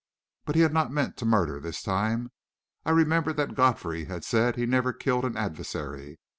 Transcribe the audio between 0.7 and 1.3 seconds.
not meant